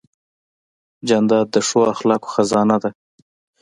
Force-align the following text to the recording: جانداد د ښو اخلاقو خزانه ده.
جانداد 1.07 1.47
د 1.51 1.55
ښو 1.67 1.79
اخلاقو 1.93 2.31
خزانه 2.33 2.77
ده. 2.83 2.89